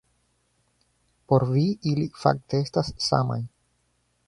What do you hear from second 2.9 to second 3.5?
samaj.